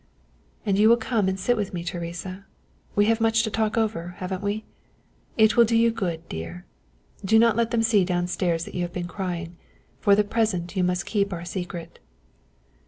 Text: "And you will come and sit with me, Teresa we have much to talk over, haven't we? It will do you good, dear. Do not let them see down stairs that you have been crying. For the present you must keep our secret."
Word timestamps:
"And 0.65 0.79
you 0.79 0.89
will 0.89 0.97
come 0.97 1.29
and 1.29 1.39
sit 1.39 1.55
with 1.55 1.75
me, 1.75 1.83
Teresa 1.83 2.47
we 2.95 3.05
have 3.05 3.21
much 3.21 3.43
to 3.43 3.51
talk 3.51 3.77
over, 3.77 4.15
haven't 4.17 4.41
we? 4.41 4.65
It 5.37 5.55
will 5.55 5.63
do 5.63 5.77
you 5.77 5.91
good, 5.91 6.27
dear. 6.27 6.65
Do 7.23 7.37
not 7.37 7.55
let 7.55 7.69
them 7.69 7.83
see 7.83 8.03
down 8.03 8.25
stairs 8.25 8.65
that 8.65 8.73
you 8.73 8.81
have 8.81 8.93
been 8.93 9.07
crying. 9.07 9.57
For 9.99 10.15
the 10.15 10.23
present 10.23 10.75
you 10.75 10.83
must 10.83 11.05
keep 11.05 11.31
our 11.31 11.45
secret." 11.45 11.99